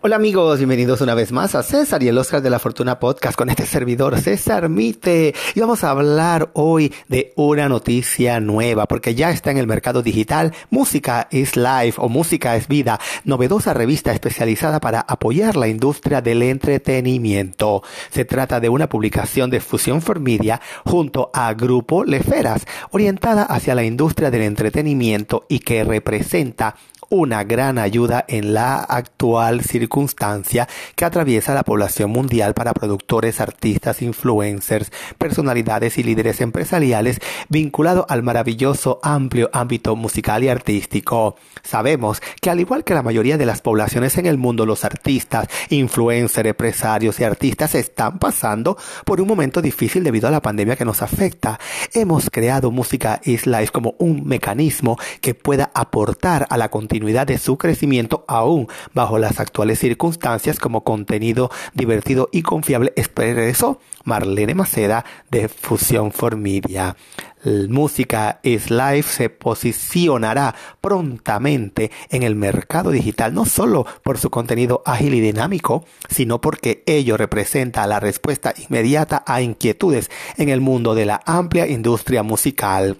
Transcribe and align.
Hola 0.00 0.14
amigos, 0.14 0.58
bienvenidos 0.58 1.00
una 1.00 1.16
vez 1.16 1.32
más 1.32 1.56
a 1.56 1.64
César 1.64 2.04
y 2.04 2.08
el 2.08 2.16
Oscar 2.18 2.40
de 2.40 2.50
la 2.50 2.60
Fortuna 2.60 3.00
Podcast 3.00 3.36
con 3.36 3.50
este 3.50 3.66
servidor 3.66 4.16
César 4.20 4.68
Mite. 4.68 5.34
Y 5.56 5.60
vamos 5.60 5.82
a 5.82 5.90
hablar 5.90 6.50
hoy 6.52 6.94
de 7.08 7.32
una 7.34 7.68
noticia 7.68 8.38
nueva 8.38 8.86
porque 8.86 9.16
ya 9.16 9.32
está 9.32 9.50
en 9.50 9.58
el 9.58 9.66
mercado 9.66 10.00
digital 10.00 10.54
Música 10.70 11.26
is 11.32 11.56
Life 11.56 11.94
o 11.96 12.08
Música 12.08 12.54
es 12.54 12.68
Vida, 12.68 13.00
novedosa 13.24 13.74
revista 13.74 14.12
especializada 14.12 14.78
para 14.78 15.00
apoyar 15.00 15.56
la 15.56 15.66
industria 15.66 16.20
del 16.20 16.44
entretenimiento. 16.44 17.82
Se 18.12 18.24
trata 18.24 18.60
de 18.60 18.68
una 18.68 18.88
publicación 18.88 19.50
de 19.50 19.58
Fusión 19.58 20.00
for 20.00 20.20
Media 20.20 20.60
junto 20.84 21.32
a 21.34 21.52
Grupo 21.54 22.04
Leferas, 22.04 22.64
orientada 22.92 23.42
hacia 23.42 23.74
la 23.74 23.82
industria 23.82 24.30
del 24.30 24.42
entretenimiento 24.42 25.44
y 25.48 25.58
que 25.58 25.82
representa 25.82 26.76
una 27.10 27.44
gran 27.44 27.78
ayuda 27.78 28.24
en 28.28 28.52
la 28.52 28.76
actual 28.80 29.62
circunstancia 29.62 30.68
que 30.94 31.04
atraviesa 31.04 31.54
la 31.54 31.62
población 31.62 32.10
mundial 32.10 32.52
para 32.54 32.74
productores, 32.74 33.40
artistas, 33.40 34.02
influencers, 34.02 34.92
personalidades 35.16 35.96
y 35.98 36.02
líderes 36.02 36.40
empresariales 36.40 37.20
vinculados 37.48 38.04
al 38.08 38.22
maravilloso 38.22 39.00
amplio 39.02 39.48
ámbito 39.52 39.96
musical 39.96 40.44
y 40.44 40.48
artístico. 40.48 41.36
Sabemos 41.62 42.20
que 42.40 42.50
al 42.50 42.60
igual 42.60 42.84
que 42.84 42.94
la 42.94 43.02
mayoría 43.02 43.38
de 43.38 43.46
las 43.46 43.62
poblaciones 43.62 44.18
en 44.18 44.26
el 44.26 44.36
mundo, 44.36 44.66
los 44.66 44.84
artistas, 44.84 45.48
influencers, 45.70 46.48
empresarios 46.48 47.20
y 47.20 47.24
artistas 47.24 47.74
están 47.74 48.18
pasando 48.18 48.76
por 49.04 49.20
un 49.20 49.28
momento 49.28 49.62
difícil 49.62 50.04
debido 50.04 50.28
a 50.28 50.30
la 50.30 50.42
pandemia 50.42 50.76
que 50.76 50.84
nos 50.84 51.02
afecta. 51.02 51.58
Hemos 51.94 52.28
creado 52.30 52.70
Música 52.70 53.20
is 53.24 53.46
Life 53.46 53.72
como 53.72 53.94
un 53.98 54.26
mecanismo 54.26 54.98
que 55.20 55.34
pueda 55.34 55.70
aportar 55.74 56.46
a 56.50 56.56
la 56.58 56.68
continuidad 56.68 56.97
de 56.98 57.38
su 57.38 57.56
crecimiento 57.56 58.24
aún 58.28 58.68
bajo 58.92 59.18
las 59.18 59.40
actuales 59.40 59.78
circunstancias 59.78 60.58
como 60.58 60.84
contenido 60.84 61.50
divertido 61.74 62.28
y 62.32 62.42
confiable 62.42 62.92
expresó 62.96 63.80
Marlene 64.04 64.54
Maceda 64.54 65.04
de 65.30 65.48
Fusión 65.48 66.12
for 66.12 66.36
Media. 66.36 66.96
Música 67.44 68.40
is 68.42 68.70
Life 68.70 69.14
se 69.14 69.30
posicionará 69.30 70.54
prontamente 70.80 71.90
en 72.10 72.24
el 72.24 72.34
mercado 72.34 72.90
digital 72.90 73.32
no 73.32 73.44
solo 73.44 73.86
por 74.02 74.18
su 74.18 74.28
contenido 74.28 74.82
ágil 74.84 75.14
y 75.14 75.20
dinámico, 75.20 75.84
sino 76.08 76.40
porque 76.40 76.82
ello 76.86 77.16
representa 77.16 77.86
la 77.86 78.00
respuesta 78.00 78.54
inmediata 78.68 79.22
a 79.26 79.40
inquietudes 79.40 80.10
en 80.36 80.48
el 80.48 80.60
mundo 80.60 80.94
de 80.94 81.06
la 81.06 81.20
amplia 81.24 81.66
industria 81.68 82.22
musical 82.22 82.98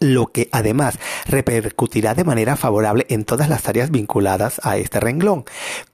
lo 0.00 0.26
que 0.28 0.48
además 0.52 0.98
repercutirá 1.26 2.14
de 2.14 2.24
manera 2.24 2.56
favorable 2.56 3.06
en 3.08 3.24
todas 3.24 3.48
las 3.48 3.68
áreas 3.68 3.90
vinculadas 3.90 4.60
a 4.64 4.76
este 4.76 5.00
renglón, 5.00 5.44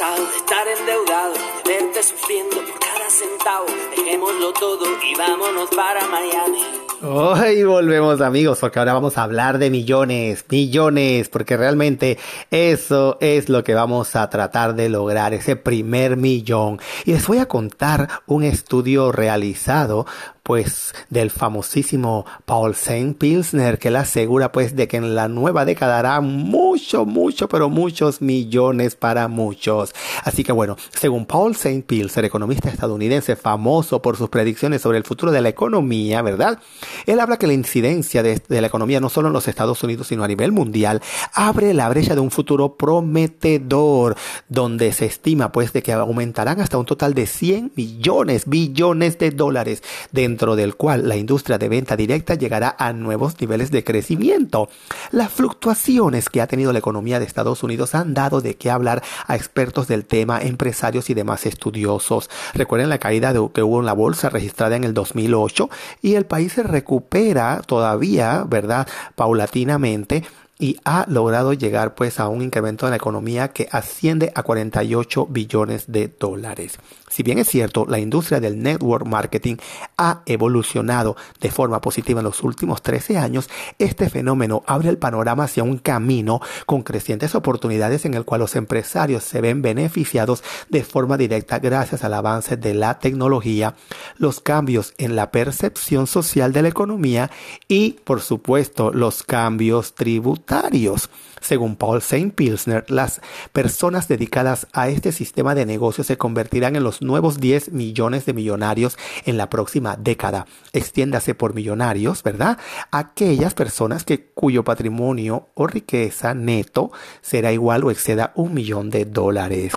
Cansado 0.00 0.26
de 0.30 0.36
estar 0.36 0.66
endeudado, 0.66 1.34
de 1.34 1.74
verte 1.74 2.02
sufriendo 2.02 2.56
por 2.56 2.78
cada 2.78 3.10
centavo. 3.10 3.66
Dejémoslo 3.94 4.52
todo 4.54 4.86
y 5.02 5.14
vámonos 5.14 5.68
para 5.76 6.06
Miami. 6.06 6.62
Hoy 7.02 7.64
volvemos 7.64 8.20
amigos, 8.20 8.58
porque 8.60 8.78
ahora 8.78 8.94
vamos 8.94 9.18
a 9.18 9.24
hablar 9.24 9.58
de 9.58 9.68
millones, 9.70 10.44
millones, 10.48 11.28
porque 11.28 11.56
realmente 11.56 12.18
eso 12.50 13.18
es 13.20 13.48
lo 13.48 13.62
que 13.62 13.74
vamos 13.74 14.16
a 14.16 14.28
tratar 14.30 14.74
de 14.74 14.88
lograr, 14.88 15.34
ese 15.34 15.56
primer 15.56 16.16
millón. 16.16 16.80
Y 17.04 17.12
les 17.12 17.26
voy 17.26 17.38
a 17.38 17.46
contar 17.46 18.08
un 18.26 18.42
estudio 18.42 19.12
realizado 19.12 20.06
pues 20.50 20.92
del 21.10 21.30
famosísimo 21.30 22.26
Paul 22.44 22.74
Saint 22.74 23.16
Pilsner 23.16 23.78
que 23.78 23.92
le 23.92 23.98
asegura 23.98 24.50
pues 24.50 24.74
de 24.74 24.88
que 24.88 24.96
en 24.96 25.14
la 25.14 25.28
nueva 25.28 25.64
década 25.64 26.00
hará 26.00 26.20
mucho, 26.20 27.06
mucho, 27.06 27.48
pero 27.48 27.70
muchos 27.70 28.20
millones 28.20 28.96
para 28.96 29.28
muchos. 29.28 29.94
Así 30.24 30.42
que 30.42 30.50
bueno, 30.50 30.76
según 30.90 31.24
Paul 31.26 31.54
Saint 31.54 31.86
Pilsner, 31.86 32.24
economista 32.24 32.68
estadounidense 32.68 33.36
famoso 33.36 34.02
por 34.02 34.16
sus 34.16 34.28
predicciones 34.28 34.82
sobre 34.82 34.98
el 34.98 35.04
futuro 35.04 35.30
de 35.30 35.40
la 35.40 35.50
economía, 35.50 36.20
¿verdad? 36.20 36.58
Él 37.06 37.20
habla 37.20 37.36
que 37.36 37.46
la 37.46 37.52
incidencia 37.52 38.24
de, 38.24 38.42
la 38.48 38.66
economía 38.66 38.98
no 38.98 39.08
solo 39.08 39.28
en 39.28 39.34
los 39.34 39.46
Estados 39.46 39.80
Unidos 39.84 40.08
sino 40.08 40.24
a 40.24 40.28
nivel 40.28 40.50
mundial 40.50 41.00
abre 41.32 41.74
la 41.74 41.88
brecha 41.88 42.16
de 42.16 42.22
un 42.22 42.32
futuro 42.32 42.74
prometedor 42.74 44.16
donde 44.48 44.92
se 44.92 45.06
estima 45.06 45.52
pues 45.52 45.72
de 45.72 45.84
que 45.84 45.92
aumentarán 45.92 46.60
hasta 46.60 46.76
un 46.76 46.86
total 46.86 47.14
de 47.14 47.28
100 47.28 47.74
millones, 47.76 48.48
billones 48.48 49.16
de 49.16 49.30
dólares 49.30 49.84
dentro 50.10 50.39
del 50.40 50.74
cual 50.74 51.06
la 51.08 51.16
industria 51.16 51.58
de 51.58 51.68
venta 51.68 51.96
directa 51.96 52.34
llegará 52.34 52.74
a 52.78 52.92
nuevos 52.92 53.38
niveles 53.40 53.70
de 53.70 53.84
crecimiento. 53.84 54.68
Las 55.10 55.30
fluctuaciones 55.30 56.30
que 56.30 56.40
ha 56.40 56.46
tenido 56.46 56.72
la 56.72 56.78
economía 56.78 57.18
de 57.18 57.26
Estados 57.26 57.62
Unidos 57.62 57.94
han 57.94 58.14
dado 58.14 58.40
de 58.40 58.56
qué 58.56 58.70
hablar 58.70 59.02
a 59.26 59.36
expertos 59.36 59.86
del 59.86 60.06
tema, 60.06 60.40
empresarios 60.40 61.10
y 61.10 61.14
demás 61.14 61.44
estudiosos. 61.44 62.30
Recuerden 62.54 62.88
la 62.88 62.98
caída 62.98 63.34
que 63.52 63.62
hubo 63.62 63.80
en 63.80 63.86
la 63.86 63.92
bolsa 63.92 64.30
registrada 64.30 64.76
en 64.76 64.84
el 64.84 64.94
2008 64.94 65.68
y 66.00 66.14
el 66.14 66.24
país 66.24 66.54
se 66.54 66.62
recupera 66.62 67.60
todavía, 67.66 68.44
¿verdad? 68.48 68.88
Paulatinamente 69.14 70.24
y 70.60 70.78
ha 70.84 71.06
logrado 71.08 71.52
llegar 71.54 71.94
pues 71.94 72.20
a 72.20 72.28
un 72.28 72.42
incremento 72.42 72.86
en 72.86 72.90
la 72.90 72.96
economía 72.96 73.48
que 73.48 73.68
asciende 73.72 74.30
a 74.34 74.42
48 74.42 75.26
billones 75.26 75.90
de 75.90 76.08
dólares. 76.08 76.78
Si 77.08 77.24
bien 77.24 77.38
es 77.38 77.48
cierto, 77.48 77.86
la 77.88 77.98
industria 77.98 78.38
del 78.38 78.62
network 78.62 79.06
marketing 79.06 79.56
ha 79.96 80.22
evolucionado 80.26 81.16
de 81.40 81.50
forma 81.50 81.80
positiva 81.80 82.20
en 82.20 82.24
los 82.24 82.42
últimos 82.42 82.82
13 82.82 83.18
años, 83.18 83.48
este 83.78 84.08
fenómeno 84.10 84.62
abre 84.66 84.90
el 84.90 84.98
panorama 84.98 85.44
hacia 85.44 85.64
un 85.64 85.78
camino 85.78 86.40
con 86.66 86.82
crecientes 86.82 87.34
oportunidades 87.34 88.04
en 88.04 88.14
el 88.14 88.24
cual 88.24 88.42
los 88.42 88.54
empresarios 88.54 89.24
se 89.24 89.40
ven 89.40 89.62
beneficiados 89.62 90.44
de 90.68 90.84
forma 90.84 91.16
directa 91.16 91.58
gracias 91.58 92.04
al 92.04 92.14
avance 92.14 92.56
de 92.56 92.74
la 92.74 92.98
tecnología, 92.98 93.74
los 94.20 94.40
cambios 94.40 94.92
en 94.98 95.16
la 95.16 95.30
percepción 95.30 96.06
social 96.06 96.52
de 96.52 96.60
la 96.60 96.68
economía 96.68 97.30
y, 97.68 97.92
por 98.04 98.20
supuesto, 98.20 98.92
los 98.92 99.22
cambios 99.22 99.94
tributarios. 99.94 101.08
Según 101.40 101.74
Paul 101.74 101.98
St. 101.98 102.32
Pilsner, 102.32 102.84
las 102.88 103.22
personas 103.52 104.08
dedicadas 104.08 104.66
a 104.74 104.90
este 104.90 105.10
sistema 105.10 105.54
de 105.54 105.64
negocios 105.64 106.06
se 106.06 106.18
convertirán 106.18 106.76
en 106.76 106.84
los 106.84 107.00
nuevos 107.00 107.40
10 107.40 107.72
millones 107.72 108.26
de 108.26 108.34
millonarios 108.34 108.98
en 109.24 109.38
la 109.38 109.48
próxima 109.48 109.96
década. 109.96 110.46
Extiéndase 110.74 111.34
por 111.34 111.54
millonarios, 111.54 112.22
¿verdad? 112.22 112.58
Aquellas 112.90 113.54
personas 113.54 114.04
que 114.04 114.26
cuyo 114.26 114.64
patrimonio 114.64 115.48
o 115.54 115.66
riqueza 115.66 116.34
neto 116.34 116.92
será 117.22 117.52
igual 117.52 117.84
o 117.84 117.90
exceda 117.90 118.32
un 118.34 118.52
millón 118.52 118.90
de 118.90 119.06
dólares. 119.06 119.72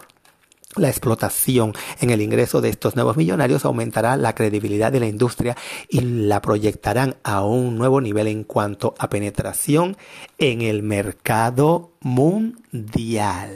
La 0.75 0.90
explotación 0.90 1.74
en 2.02 2.10
el 2.10 2.22
ingreso 2.22 2.60
de 2.60 2.70
estos 2.70 2.96
nuevos 2.96 3.16
millonarios 3.16 3.64
aumentará 3.66 4.18
la 4.18 4.34
credibilidad 4.34 4.92
de 4.92 5.00
la 5.00 5.08
industria 5.08 5.56
y 5.88 6.02
la 6.02 6.42
proyectarán 6.42 7.16
a 7.24 7.44
un 7.44 7.78
nuevo 7.78 8.02
nivel 8.02 8.28
en 8.28 8.44
cuanto 8.44 8.96
a 8.98 9.10
penetración 9.10 9.98
en 10.38 10.62
el 10.62 10.81
mercado 10.81 11.92
mundial. 12.02 13.52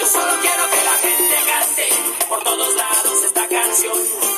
Yo 0.00 0.06
solo 0.06 0.32
quiero 0.40 0.64
que 0.70 0.84
la 0.84 0.92
gente 0.92 1.34
por 2.28 2.42
todos 2.44 2.76
lados 2.76 3.24
esta 3.24 3.48
canción. 3.48 4.37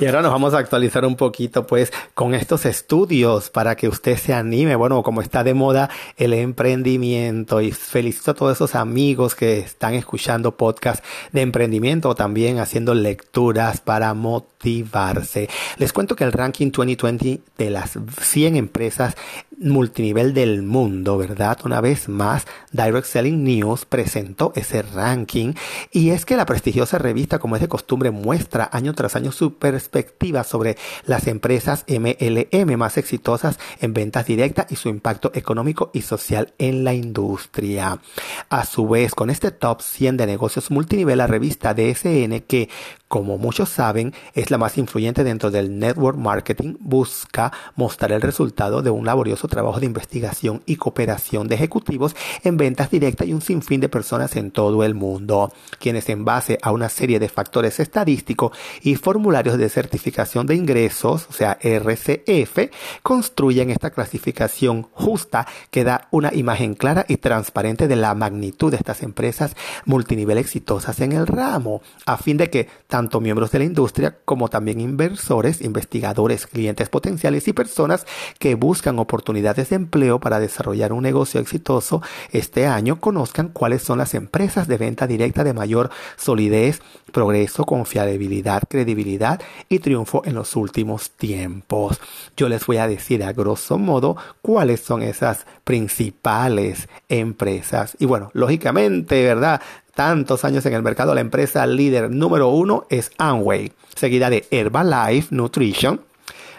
Y 0.00 0.06
ahora 0.06 0.22
nos 0.22 0.32
vamos 0.32 0.54
a 0.54 0.58
actualizar 0.58 1.04
un 1.04 1.16
poquito 1.16 1.66
pues 1.66 1.92
con 2.14 2.34
estos 2.34 2.66
estudios 2.66 3.50
para 3.50 3.76
que 3.76 3.88
usted 3.88 4.16
se 4.16 4.34
anime. 4.34 4.76
Bueno, 4.76 5.02
como 5.02 5.22
está 5.22 5.42
de 5.44 5.54
moda 5.54 5.88
el 6.16 6.32
emprendimiento 6.34 7.60
y 7.60 7.72
felicito 7.72 8.32
a 8.32 8.34
todos 8.34 8.56
esos 8.56 8.74
amigos 8.74 9.34
que 9.34 9.60
están 9.60 9.94
escuchando 9.94 10.56
podcast 10.56 11.04
de 11.32 11.40
emprendimiento 11.40 12.10
o 12.10 12.14
también 12.14 12.58
haciendo 12.58 12.94
lecturas 12.94 13.80
para 13.80 14.12
motivarse. 14.14 15.48
Les 15.78 15.92
cuento 15.92 16.16
que 16.16 16.24
el 16.24 16.32
ranking 16.32 16.70
2020 16.70 17.40
de 17.56 17.70
las 17.70 17.98
100 18.20 18.56
empresas 18.56 19.16
multinivel 19.58 20.34
del 20.34 20.62
mundo, 20.62 21.16
¿verdad? 21.16 21.58
Una 21.64 21.80
vez 21.80 22.08
más, 22.08 22.46
Direct 22.72 23.06
Selling 23.06 23.42
News 23.42 23.84
presentó 23.84 24.52
ese 24.54 24.82
ranking 24.82 25.54
y 25.92 26.10
es 26.10 26.24
que 26.24 26.36
la 26.36 26.46
prestigiosa 26.46 26.98
revista, 26.98 27.38
como 27.38 27.56
es 27.56 27.62
de 27.62 27.68
costumbre, 27.68 28.10
muestra 28.10 28.68
año 28.72 28.94
tras 28.94 29.16
año 29.16 29.32
su 29.32 29.54
perspectiva 29.54 30.44
sobre 30.44 30.76
las 31.06 31.26
empresas 31.26 31.84
MLM 31.88 32.76
más 32.76 32.98
exitosas 32.98 33.58
en 33.80 33.94
ventas 33.94 34.26
directas 34.26 34.66
y 34.70 34.76
su 34.76 34.88
impacto 34.88 35.30
económico 35.34 35.90
y 35.92 36.02
social 36.02 36.52
en 36.58 36.84
la 36.84 36.94
industria. 36.94 38.00
A 38.48 38.64
su 38.66 38.88
vez, 38.88 39.14
con 39.14 39.30
este 39.30 39.50
top 39.50 39.80
100 39.80 40.16
de 40.16 40.26
negocios 40.26 40.70
multinivel, 40.70 41.18
la 41.18 41.26
revista 41.26 41.74
DSN, 41.74 42.40
que 42.46 42.68
como 43.08 43.38
muchos 43.38 43.68
saben, 43.68 44.12
es 44.34 44.50
la 44.50 44.58
más 44.58 44.78
influyente 44.78 45.22
dentro 45.22 45.50
del 45.50 45.78
network 45.78 46.18
marketing, 46.18 46.74
busca 46.80 47.52
mostrar 47.76 48.12
el 48.12 48.20
resultado 48.20 48.82
de 48.82 48.90
un 48.90 49.06
laborioso 49.06 49.46
trabajo 49.46 49.78
de 49.78 49.86
investigación 49.86 50.62
y 50.66 50.76
cooperación 50.76 51.46
de 51.46 51.54
ejecutivos 51.54 52.16
en 52.42 52.56
ventas 52.56 52.90
directas 52.90 53.28
y 53.28 53.32
un 53.32 53.42
sinfín 53.42 53.80
de 53.80 53.88
personas 53.88 54.34
en 54.36 54.50
todo 54.50 54.82
el 54.84 54.94
mundo, 54.94 55.52
quienes 55.78 56.08
en 56.08 56.24
base 56.24 56.58
a 56.62 56.72
una 56.72 56.88
serie 56.88 57.20
de 57.20 57.28
factores 57.28 57.78
estadísticos 57.78 58.56
y 58.82 58.96
formularios 58.96 59.56
de 59.56 59.68
certificación 59.68 60.46
de 60.46 60.56
ingresos, 60.56 61.26
o 61.30 61.32
sea, 61.32 61.58
RCF, 61.60 62.70
construyen 63.02 63.70
esta 63.70 63.90
clasificación 63.90 64.88
justa 64.92 65.46
que 65.70 65.84
da 65.84 66.08
una 66.10 66.34
imagen 66.34 66.74
clara 66.74 67.04
y 67.08 67.18
transparente 67.18 67.86
de 67.86 67.96
la 67.96 68.14
magnitud 68.14 68.72
de 68.72 68.78
estas 68.78 69.02
empresas 69.02 69.54
multinivel 69.84 70.38
exitosas 70.38 71.00
en 71.00 71.12
el 71.12 71.26
ramo, 71.26 71.82
a 72.04 72.16
fin 72.16 72.36
de 72.36 72.50
que 72.50 72.68
tanto 72.96 73.20
miembros 73.20 73.50
de 73.50 73.58
la 73.58 73.66
industria 73.66 74.16
como 74.24 74.48
también 74.48 74.80
inversores, 74.80 75.60
investigadores, 75.60 76.46
clientes 76.46 76.88
potenciales 76.88 77.46
y 77.46 77.52
personas 77.52 78.06
que 78.38 78.54
buscan 78.54 78.98
oportunidades 78.98 79.68
de 79.68 79.76
empleo 79.76 80.18
para 80.18 80.40
desarrollar 80.40 80.94
un 80.94 81.02
negocio 81.02 81.38
exitoso 81.38 82.00
este 82.32 82.66
año 82.66 82.98
conozcan 82.98 83.48
cuáles 83.48 83.82
son 83.82 83.98
las 83.98 84.14
empresas 84.14 84.66
de 84.66 84.78
venta 84.78 85.06
directa 85.06 85.44
de 85.44 85.52
mayor 85.52 85.90
solidez, 86.16 86.80
progreso, 87.12 87.64
confiabilidad, 87.64 88.62
credibilidad 88.66 89.42
y 89.68 89.80
triunfo 89.80 90.22
en 90.24 90.34
los 90.34 90.56
últimos 90.56 91.10
tiempos. 91.10 92.00
Yo 92.34 92.48
les 92.48 92.64
voy 92.64 92.78
a 92.78 92.88
decir 92.88 93.22
a 93.24 93.34
grosso 93.34 93.76
modo 93.76 94.16
cuáles 94.40 94.80
son 94.80 95.02
esas 95.02 95.46
principales 95.64 96.88
empresas. 97.10 97.94
Y 97.98 98.06
bueno, 98.06 98.30
lógicamente, 98.32 99.22
¿verdad? 99.22 99.60
Tantos 99.96 100.44
años 100.44 100.64
en 100.66 100.74
el 100.74 100.82
mercado, 100.82 101.14
la 101.14 101.22
empresa 101.22 101.66
líder 101.66 102.10
número 102.10 102.50
uno 102.50 102.84
es 102.90 103.10
Amway, 103.16 103.72
seguida 103.96 104.28
de 104.28 104.46
Herbalife 104.50 105.34
Nutrition. 105.34 106.02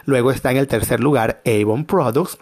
Luego 0.06 0.32
está 0.32 0.50
en 0.50 0.58
el 0.58 0.68
tercer 0.68 1.00
lugar 1.00 1.40
Avon 1.46 1.86
Products. 1.86 2.40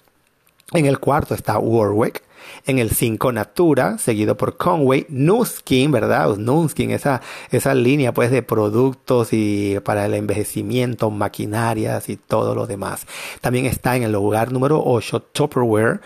En 0.71 0.85
el 0.85 0.99
cuarto 0.99 1.35
está 1.35 1.59
Warwick. 1.59 2.23
En 2.65 2.79
el 2.79 2.91
5 2.91 3.31
Natura, 3.31 3.97
seguido 3.97 4.37
por 4.37 4.57
Conway, 4.57 5.05
Nuskin, 5.09 5.91
¿verdad? 5.91 6.35
Nuskin, 6.37 6.91
esa, 6.91 7.21
esa 7.51 7.73
línea 7.73 8.13
pues 8.13 8.31
de 8.31 8.43
productos 8.43 9.29
y 9.31 9.79
para 9.83 10.05
el 10.05 10.13
envejecimiento, 10.13 11.11
maquinarias 11.11 12.09
y 12.09 12.17
todo 12.17 12.55
lo 12.55 12.67
demás. 12.67 13.05
También 13.41 13.65
está 13.65 13.95
en 13.95 14.03
el 14.03 14.11
lugar 14.11 14.51
número 14.51 14.81
8 14.83 15.19
Tupperware, 15.31 16.01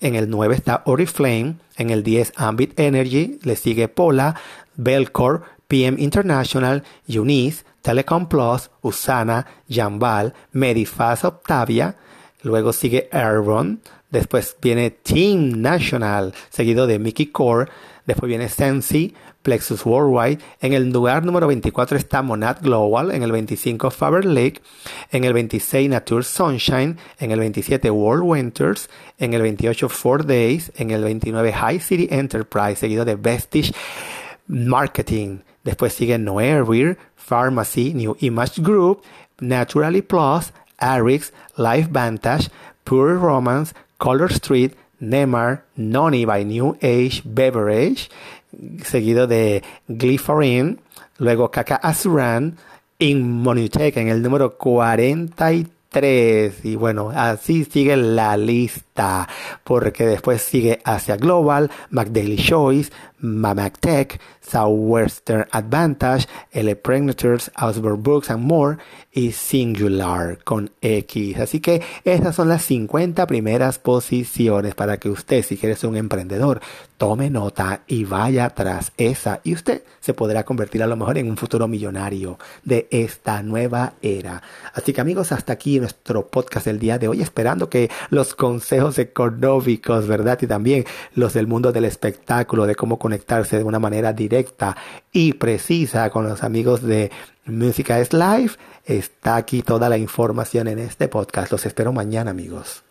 en 0.00 0.14
el 0.14 0.30
9 0.30 0.54
está 0.54 0.82
Oriflame, 0.86 1.56
en 1.76 1.90
el 1.90 2.02
10 2.02 2.32
Ambit 2.36 2.78
Energy, 2.78 3.38
le 3.42 3.56
sigue 3.56 3.88
Pola, 3.88 4.36
Belcor, 4.76 5.42
PM 5.68 6.00
International, 6.00 6.82
Eunice, 7.08 7.64
Telecom 7.82 8.28
Plus, 8.28 8.70
Usana, 8.82 9.46
Jambal, 9.68 10.34
Medifast 10.52 11.24
Octavia, 11.24 11.96
luego 12.42 12.72
sigue 12.72 13.08
Airborne, 13.12 13.78
Después 14.14 14.56
viene 14.62 14.90
Team 14.92 15.60
National, 15.60 16.32
seguido 16.48 16.86
de 16.86 17.00
Mickey 17.00 17.26
Core. 17.26 17.68
Después 18.06 18.28
viene 18.28 18.48
Sensi, 18.48 19.12
Plexus 19.42 19.84
Worldwide. 19.84 20.38
En 20.60 20.72
el 20.72 20.92
lugar 20.92 21.24
número 21.24 21.48
24 21.48 21.98
está 21.98 22.22
Monad 22.22 22.58
Global. 22.62 23.10
En 23.10 23.24
el 23.24 23.32
25 23.32 23.90
Faber 23.90 24.24
Lake. 24.24 24.60
En 25.10 25.24
el 25.24 25.32
26 25.32 25.90
Nature 25.90 26.22
Sunshine. 26.22 26.96
En 27.18 27.32
el 27.32 27.40
27 27.40 27.90
World 27.90 28.22
Winters. 28.24 28.88
En 29.18 29.34
el 29.34 29.42
28 29.42 29.88
Four 29.88 30.26
Days. 30.26 30.70
En 30.76 30.92
el 30.92 31.02
29 31.02 31.52
High 31.52 31.80
City 31.80 32.06
Enterprise, 32.08 32.76
seguido 32.76 33.04
de 33.04 33.16
Vestige 33.16 33.72
Marketing. 34.46 35.38
Después 35.64 35.92
sigue 35.92 36.18
Noerweir, 36.18 36.98
Pharmacy, 37.16 37.94
New 37.94 38.16
Image 38.20 38.62
Group, 38.62 39.02
Naturally 39.40 40.02
Plus, 40.02 40.52
Arix, 40.78 41.32
Life 41.56 41.88
Vantage, 41.90 42.50
Pure 42.84 43.16
Romance, 43.16 43.74
Color 44.04 44.32
Street, 44.32 44.72
Neymar, 45.00 45.64
Noni 45.76 46.26
by 46.26 46.44
New 46.44 46.76
Age 46.82 47.22
Beverage, 47.24 48.10
seguido 48.84 49.26
de 49.26 49.62
Glyphorin, 49.88 50.78
luego 51.16 51.50
Kaka 51.50 51.76
Asuran, 51.76 52.58
Inmunitech 52.98 53.96
en 53.96 54.08
el 54.08 54.20
número 54.20 54.58
43. 54.58 56.64
Y 56.64 56.76
bueno, 56.76 57.12
así 57.14 57.64
sigue 57.64 57.96
la 57.96 58.36
lista, 58.36 59.26
porque 59.64 60.04
después 60.04 60.42
sigue 60.42 60.80
Asia 60.84 61.16
Global, 61.16 61.70
McDaily 61.88 62.36
Choice, 62.36 62.92
Mamactech, 63.24 64.20
Southwestern 64.40 65.46
Advantage, 65.50 66.26
Pregnators, 66.82 67.50
Ausberg 67.56 67.98
Books 67.98 68.30
and 68.30 68.44
More 68.44 68.76
y 69.12 69.32
Singular 69.32 70.38
con 70.44 70.70
X. 70.80 71.38
Así 71.38 71.60
que 71.60 71.82
estas 72.04 72.36
son 72.36 72.48
las 72.48 72.62
50 72.64 73.26
primeras 73.26 73.78
posiciones 73.78 74.74
para 74.74 74.98
que 74.98 75.08
usted, 75.08 75.42
si 75.42 75.56
ser 75.56 75.88
un 75.88 75.96
emprendedor, 75.96 76.60
tome 76.98 77.30
nota 77.30 77.82
y 77.86 78.04
vaya 78.04 78.50
tras 78.50 78.92
esa 78.96 79.40
y 79.42 79.54
usted 79.54 79.82
se 80.00 80.14
podrá 80.14 80.44
convertir 80.44 80.82
a 80.82 80.86
lo 80.86 80.96
mejor 80.96 81.18
en 81.18 81.28
un 81.28 81.36
futuro 81.36 81.66
millonario 81.66 82.38
de 82.62 82.86
esta 82.90 83.42
nueva 83.42 83.94
era. 84.02 84.42
Así 84.74 84.92
que 84.92 85.00
amigos, 85.00 85.32
hasta 85.32 85.52
aquí 85.52 85.80
nuestro 85.80 86.28
podcast 86.28 86.66
del 86.66 86.78
día 86.78 86.98
de 86.98 87.08
hoy, 87.08 87.22
esperando 87.22 87.68
que 87.68 87.90
los 88.10 88.34
consejos 88.34 88.98
económicos, 88.98 90.06
¿verdad? 90.06 90.38
Y 90.42 90.46
también 90.46 90.84
los 91.14 91.34
del 91.34 91.46
mundo 91.46 91.72
del 91.72 91.84
espectáculo, 91.84 92.66
de 92.66 92.74
cómo 92.74 92.98
conectarse 93.14 93.58
de 93.58 93.64
una 93.64 93.78
manera 93.78 94.12
directa 94.12 94.76
y 95.12 95.34
precisa 95.34 96.10
con 96.10 96.28
los 96.28 96.42
amigos 96.42 96.82
de 96.82 97.12
Música 97.46 98.00
es 98.00 98.12
Live, 98.12 98.52
está 98.84 99.36
aquí 99.36 99.62
toda 99.62 99.88
la 99.88 99.98
información 99.98 100.66
en 100.66 100.80
este 100.80 101.06
podcast. 101.06 101.52
Los 101.52 101.64
espero 101.64 101.92
mañana, 101.92 102.32
amigos. 102.32 102.83